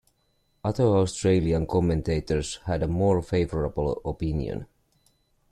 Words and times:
Other 0.63 0.85
Australian 0.85 1.67
commentators 1.67 2.55
had 2.65 2.81
a 2.81 2.87
more 2.87 3.21
favourable 3.21 4.01
opinion. 4.03 4.65